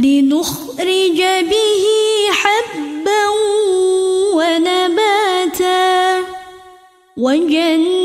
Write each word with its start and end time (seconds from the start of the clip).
لنخرج 0.00 1.20
به 1.50 1.84
حبا 2.32 3.28
ونباتا 4.34 6.20
وجنات 7.16 8.00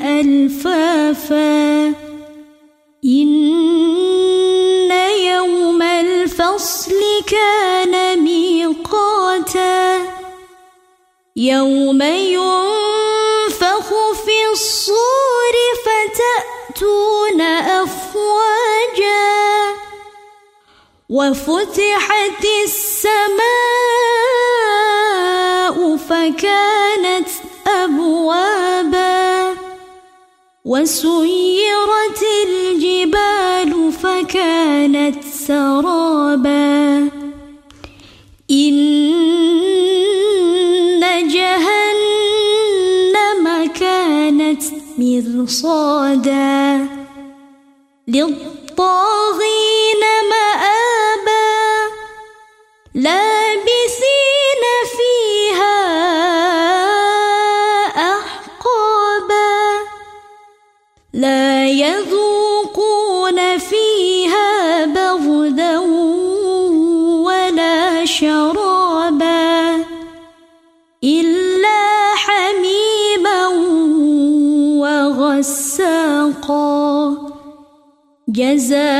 ألفافا. 0.00 1.86
إن 3.04 4.90
يوم 5.26 5.82
الفصل 5.82 7.00
كان 7.26 8.18
ميقاتا. 8.22 9.98
يوم 11.36 12.02
وفتحت 21.12 22.44
السماء 22.64 23.16
فكانت 25.96 27.28
أبوابا 27.66 29.54
وسيرت 30.64 32.22
الجبال 32.46 33.92
فكانت 33.92 35.24
سرابا. 35.24 37.08
إن 38.50 39.42
جهنم 41.28 42.24
كانت 43.80 44.62
مرصادا. 44.98 46.62
جزاء 78.54 78.91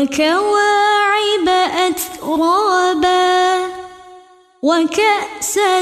وكواعب 0.00 1.48
أترابا 1.88 3.58
وكأسا 4.62 5.80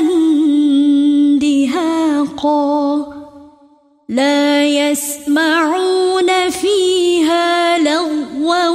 دهاقا 1.41 3.07
لا 4.09 4.65
يسمعون 4.65 6.51
فيها 6.51 7.79
لغوا 7.79 8.69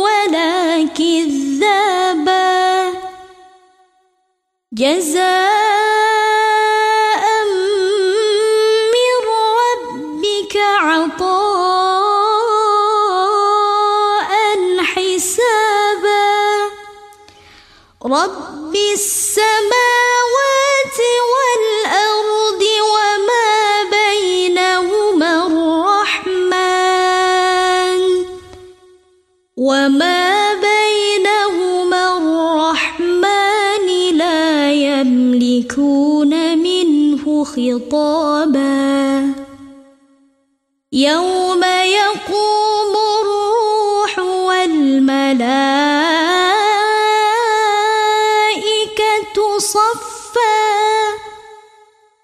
ولا 0.00 0.86
كذابا 0.86 2.90
جزاء 4.72 5.49
وما 29.60 30.54
بينهما 30.54 32.16
الرحمن 32.16 33.86
لا 34.18 34.72
يملكون 34.72 36.58
منه 36.58 37.44
خطابا 37.44 39.34
يوم 40.92 41.39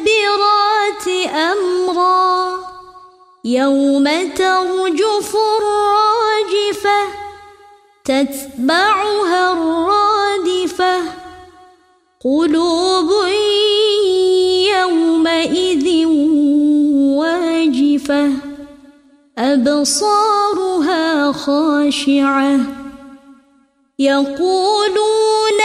فالمدبرات 0.00 1.08
أمرا 1.34 2.58
يوم 3.44 4.04
ترجف 4.34 5.36
الراجفة 5.36 7.00
تتبعها 8.04 9.52
الرادفة. 9.52 10.96
قلوب 12.24 13.10
يومئذ 14.76 16.06
واجفة 17.16 18.32
أبصارها 19.38 21.32
خاشعة. 21.32 22.60
يقولون 23.98 25.60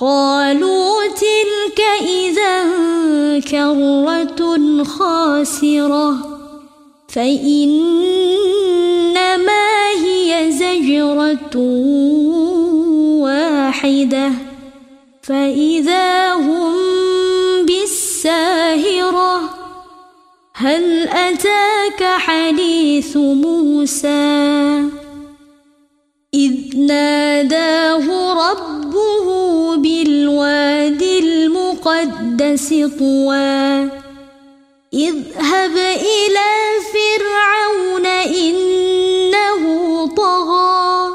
قالوا 0.00 1.06
تلك 1.06 1.80
إذا 2.00 2.64
كرة 3.40 4.84
خاسرة 4.84 6.16
فإنما 7.08 7.98
هي 10.04 10.52
زجرة 10.52 11.56
واحدة. 13.22 14.30
فإذا 15.22 16.32
هم 16.34 16.74
بالساهرة 17.66 19.40
هل 20.54 21.08
أتاك 21.08 22.02
حديث 22.02 23.16
موسى؟ 23.16 24.82
إذ 26.34 26.76
ناداه 26.76 28.32
ربه 28.32 28.77
بالواد 30.38 31.02
المقدس 31.02 32.68
طوى. 32.98 33.90
اذهب 34.94 35.76
إلى 35.76 36.50
فرعون 36.94 38.06
إنه 38.06 39.62
طغى. 40.16 41.10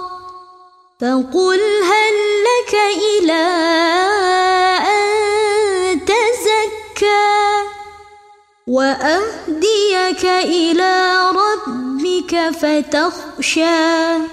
فقل 1.02 1.60
هل 1.84 2.16
لك 2.48 2.76
إلى 2.98 3.44
أن 4.88 6.00
تزكى؟ 6.06 7.64
وأهديك 8.68 10.26
إلى 10.26 11.20
ربك 11.30 12.50
فتخشى. 12.50 14.33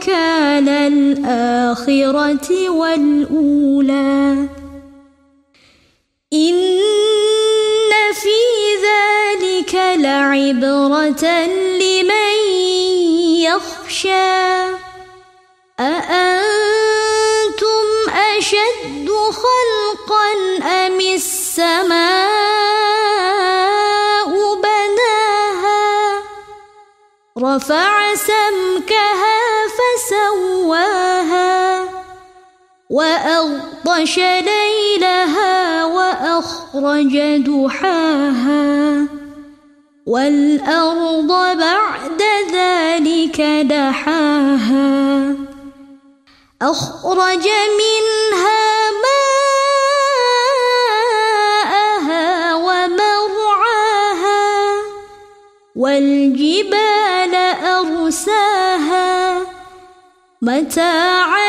نكال 0.00 0.68
الآخرة 0.68 2.48
والأولى. 2.70 4.48
إن 6.32 6.80
في 8.14 8.40
ذلك 8.88 9.74
لعبرة 9.74 11.24
لمن 11.80 12.34
يخشى. 13.44 14.40
أأنتم 15.80 16.90
أشد 18.38 19.08
خلقا 19.42 20.28
أم 20.62 21.00
السماء 21.00 21.90
بناها؟ 24.54 26.22
رفع 27.38 27.99
وأغطش 32.90 34.18
ليلها 34.18 35.84
وأخرج 35.84 37.18
دحاها 37.46 39.06
والأرض 40.06 41.28
بعد 41.58 42.22
ذلك 42.52 43.40
دحاها 43.70 45.36
أخرج 46.62 47.46
منها 47.80 48.90
ماءها 51.62 52.54
ومرعاها 52.54 54.10
والجبال 55.76 57.34
أرساها 57.64 59.40
متاعا 60.42 61.39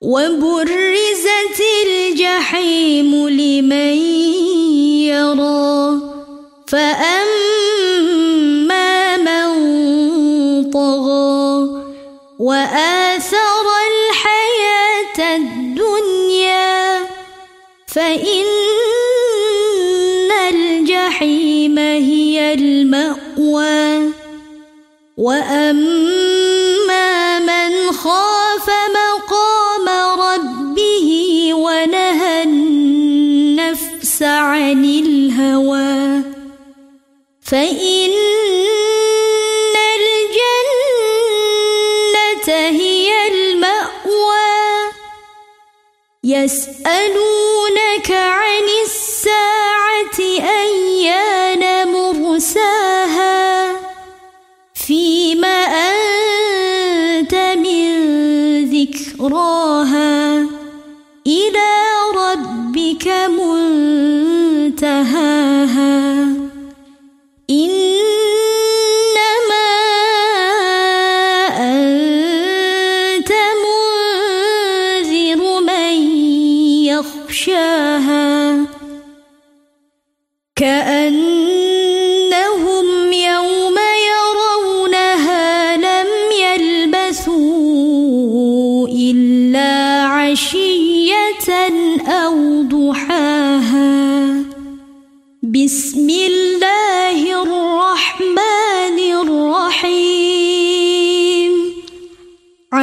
وبرزت 0.00 1.60
الجحيم 1.86 3.28
لمن 3.28 3.96
يرى 5.12 6.00
فأما 6.68 7.21
وأما 25.22 27.08
من 27.38 27.92
خاف 27.92 28.66
مقام 28.90 29.88
ربه 30.20 31.08
ونهى 31.54 32.42
النفس 32.42 34.22
عن 34.22 34.84
الهوى 34.84 36.22
فإن 37.42 38.10
الجنة 41.22 42.48
هي 42.80 43.08
المأوى 43.28 44.92
يسألونك 46.24 47.41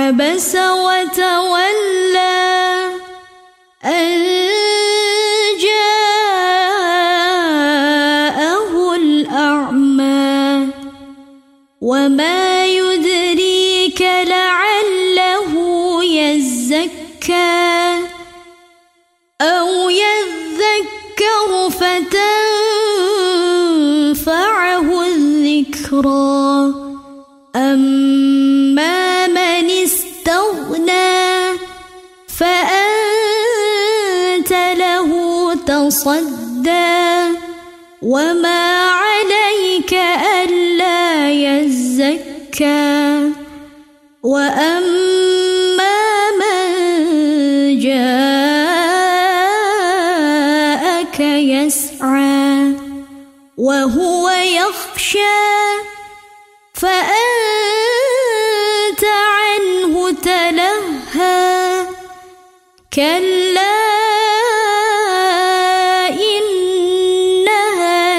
عبس 0.09 0.55
وتولى 0.55 1.88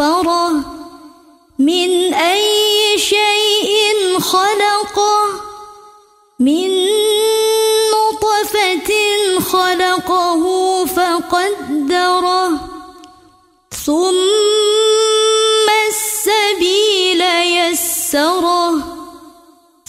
أكفره 0.00 0.52
من 1.58 2.14
أي 2.14 2.98
شيء 2.98 4.18
خلقه 4.20 5.40
من 6.40 6.70
نطفة 7.92 8.90
خلقه 9.40 10.42
فقدره 10.84 12.48
ثم 13.86 15.66
السبيل 15.88 17.22
يسره 17.56 18.72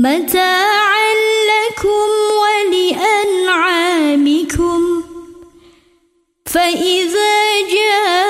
متاعا 0.00 1.14
لكم 1.50 2.08
ولأنعامكم. 3.50 4.80
فإذا 6.46 7.60
جاءت 7.60 8.29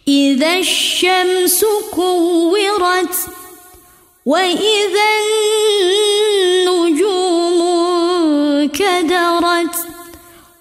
إذا 0.09 0.59
الشمس 0.59 1.65
كورت 1.93 3.17
وإذا 4.27 5.09
النجوم 6.65 7.61
كدرت 8.69 9.77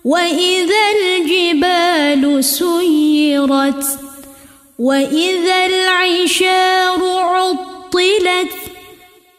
وإذا 0.06 0.84
الجبال 1.00 2.44
سيرت 2.44 4.03
وإذا 4.80 5.66
العشار 5.66 7.02
عطلت 7.06 8.54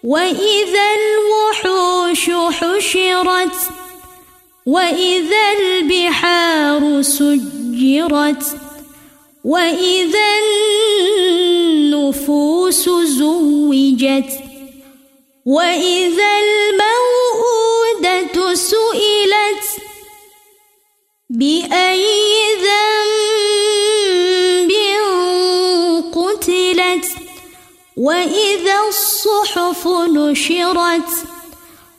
وإذا 0.05 0.87
الوحوش 1.01 2.31
حشرت 2.31 3.57
وإذا 4.67 5.53
البحار 5.61 7.03
سجرت 7.03 8.45
وإذا 9.45 10.29
النفوس 11.65 12.89
زوجت 13.05 14.41
وإذا 15.47 16.31
الموءودة 16.45 18.37
سئلت 18.55 19.65
بأي 21.31 22.05
ذنب 22.55 22.74
وإذا 28.05 28.79
الصحف 28.89 29.89
نشرت 29.89 31.11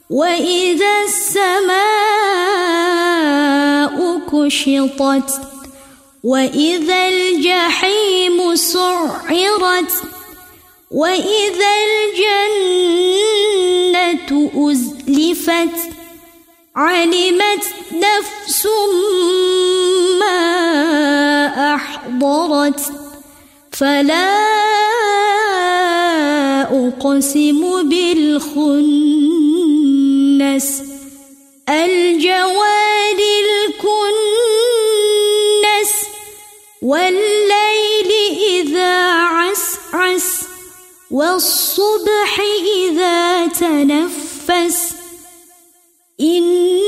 وإذا 0.10 0.94
السماء 1.06 1.76
كشطت 4.32 5.42
وإذا 6.24 7.08
الجحيم 7.08 8.56
سعرت 8.56 9.94
وإذا 10.92 11.74
الجنة 12.86 14.30
أزلفت 14.56 15.78
علمت 16.76 17.66
نفس 17.94 18.68
ما 20.20 20.36
أحضرت 21.76 22.82
فلا 23.72 24.55
أقسم 26.72 27.90
بالخنس 27.90 29.26
الجوار 31.70 33.20
الكنس 33.46 34.46
والليل 36.82 38.12
إذا 38.54 38.96
عسعس 39.12 40.44
والصبح 41.12 42.42
إذا 42.78 43.48
تنفس 43.48 44.94
إنه 46.22 46.85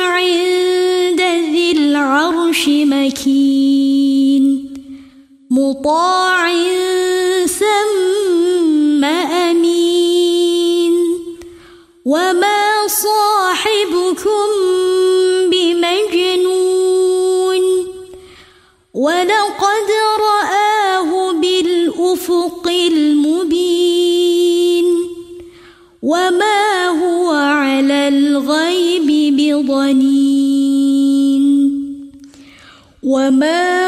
عند 0.00 1.20
ذي 1.52 1.72
العرش 1.72 2.68
مكين 2.68 4.44
مطاع 5.50 6.52
ثم 7.46 9.04
أمين 9.04 10.92
وما 12.04 12.86
صاحبكم 12.86 14.48
بمجنون 15.50 16.90
ولقد 18.94 19.99
وما 33.30 33.79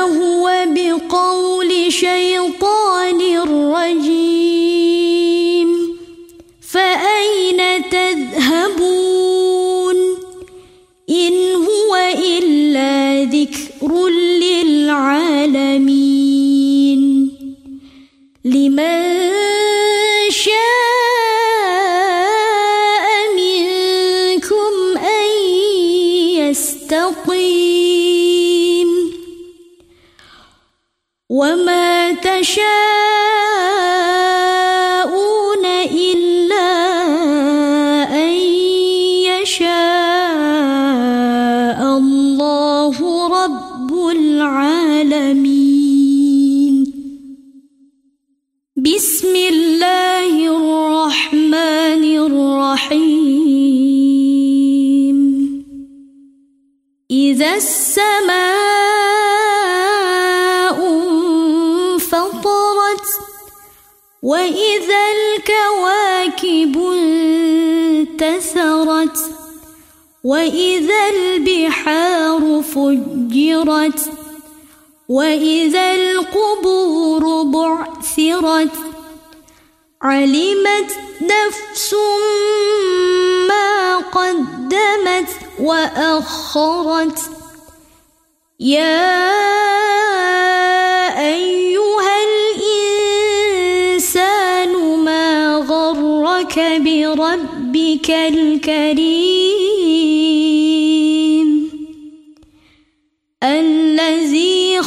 وإذا 70.42 71.02
البحار 71.14 72.62
فجرت 72.62 74.00
وإذا 75.09 75.94
القبور 75.94 77.42
بعثرت 77.42 78.76
علمت 80.02 80.90
نفس 81.22 81.94
ما 83.48 83.96
قدمت 83.96 85.28
وأخرت 85.61 87.18
يا 88.61 89.18
أيها 91.18 92.16
الإنسان 93.85 94.72
ما 95.05 95.57
غرك 95.57 96.59
بربك 96.85 98.11
الكريم 98.11 99.62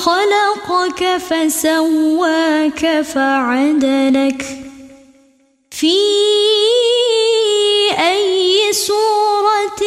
خلقك 0.06 1.18
فسواك 1.18 3.02
فعدلك 3.02 4.46
في 5.72 5.98
أي 8.00 8.74
صورة 8.74 9.82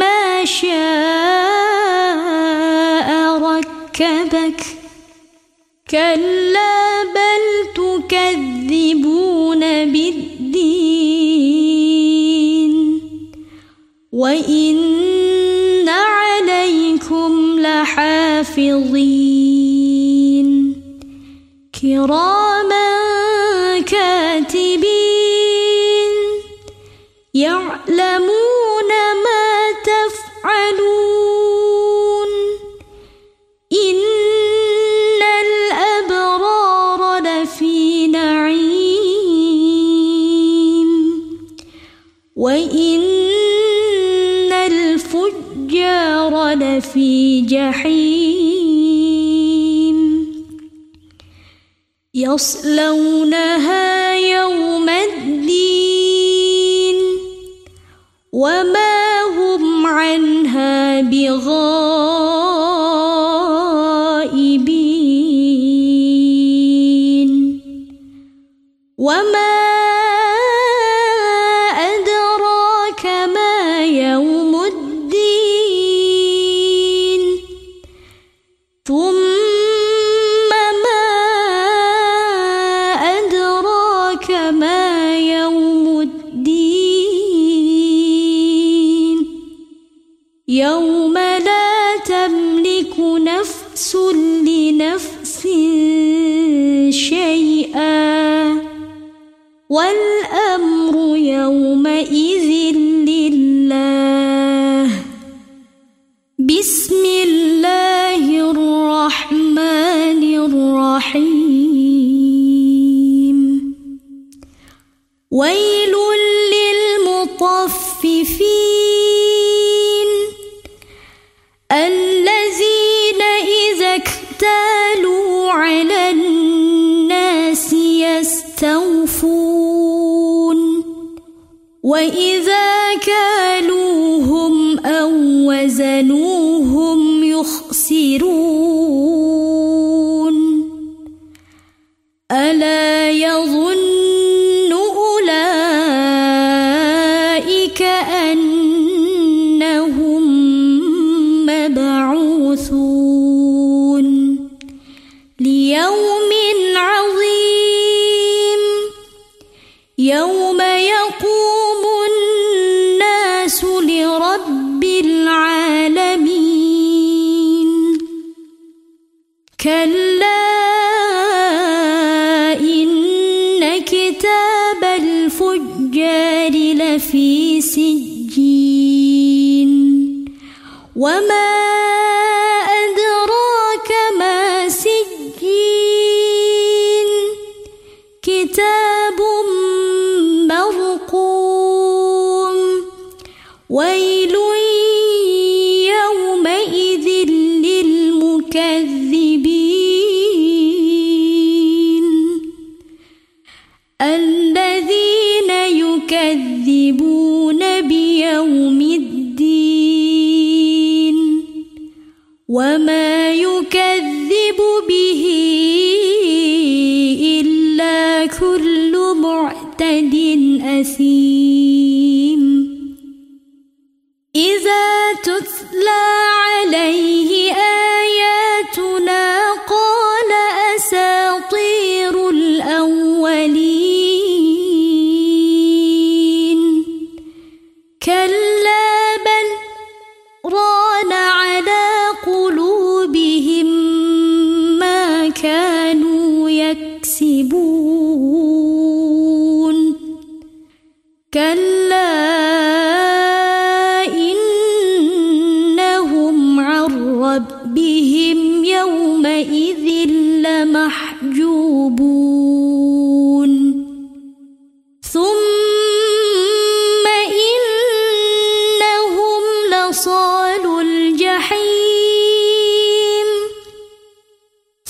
ما 0.00 0.44
شاء 0.44 1.15
وما 69.06 69.75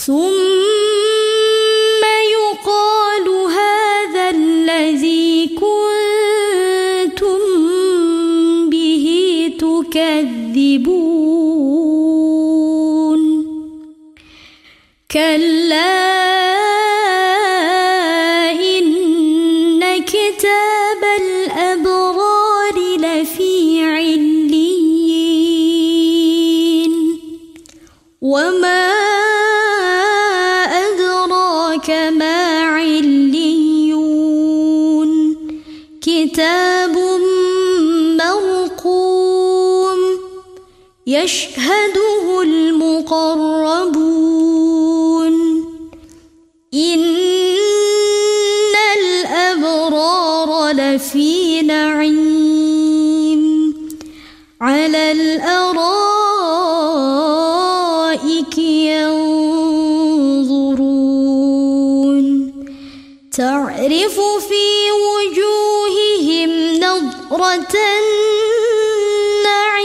ثم 0.06 0.45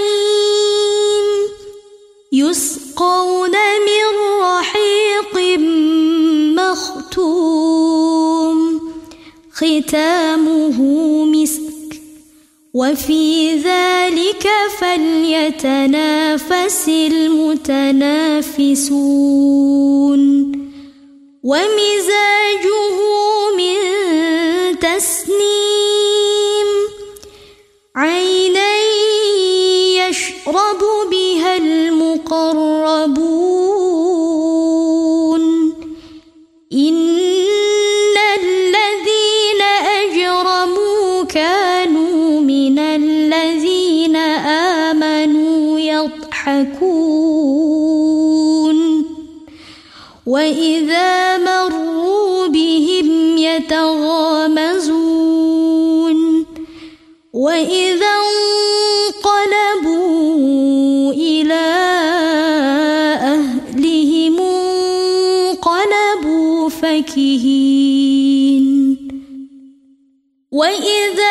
النعيم 0.02 1.28
يسقون 2.32 3.52
من 3.88 4.06
رحيق 4.42 5.34
مختوم 6.60 8.58
ختامه 9.54 10.78
مسك 11.26 11.62
وفي 12.74 13.54
ذلك 13.56 14.48
فليتنافس 14.80 16.90
المتنافسون 16.90 17.72
ومزاجه 21.44 22.98
من 23.58 23.76
تسنيم 24.80 25.11
فكهين 66.82 68.66
وإذا 70.52 71.31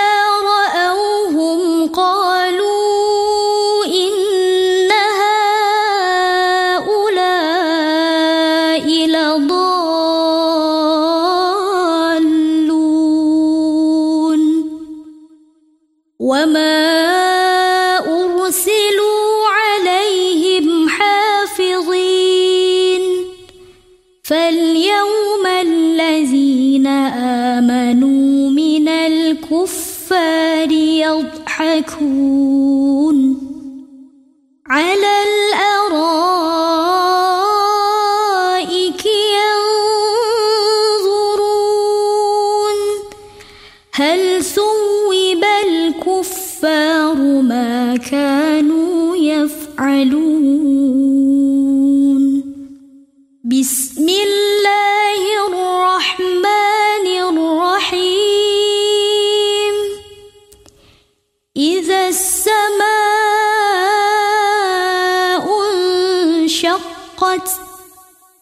انشقت 67.23 67.51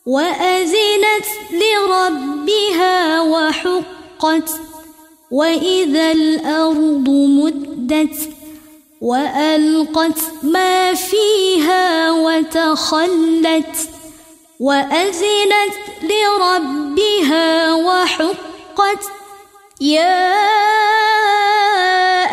وأذنت 0.07 1.27
لربها 1.51 3.21
وحقت 3.21 4.51
وإذا 5.31 6.13
الأرض 6.13 7.09
مدت 7.09 8.31
وألقت 9.01 10.19
ما 10.43 10.95
فيها 10.95 12.11
وتخلت 12.11 13.77
وأذنت 14.61 15.75
لربها 16.03 17.73
وحقت 17.75 19.05
يا 19.81 20.35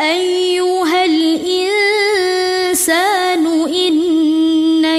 أيها 0.00 1.04
الإنسان 1.04 1.86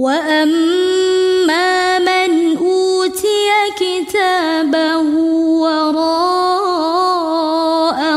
وأما 0.00 1.98
كتابه 3.80 5.00
وراء 5.60 6.80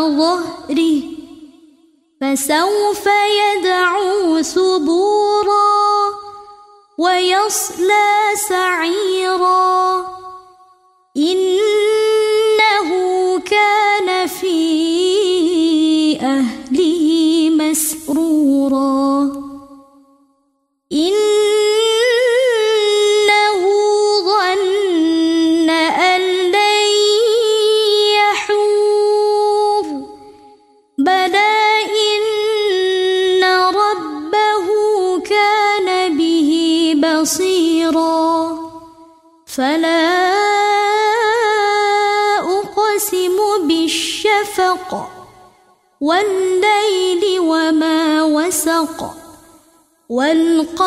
ظهره 0.10 1.02
فسوف 2.22 3.06
يدعو 3.42 4.42
ثبورا 4.42 5.74
ويصلى 6.98 8.10
سعيرا. 8.50 10.08
إنه 11.18 11.93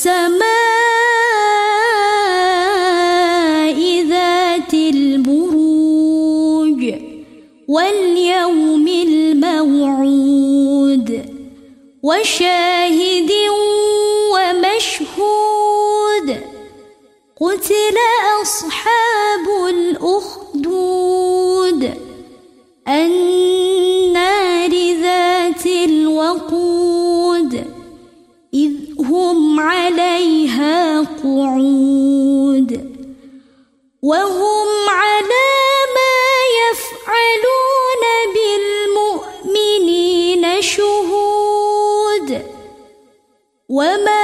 والسماء 0.04 0.44
ذات 4.08 4.74
البروج 4.74 5.74
واليوم 7.68 8.88
الموعود 8.88 10.28
وشاهد 12.02 13.32
ومشهود 14.34 15.48
قتل 17.40 17.96
أصحاب 18.42 19.46
الأخدود 19.68 21.00
النار 22.88 24.70
ذات 25.02 25.66
الوقود 25.66 26.73
هم 29.34 29.60
عليها 29.60 31.00
قعود. 31.00 32.94
وهم 34.02 34.68
على 34.88 35.50
ما 35.96 36.16
يفعلون 36.62 38.02
بالمؤمنين 38.34 40.44
شهود. 40.62 42.28
وما 43.68 44.23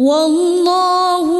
والله 0.00 1.39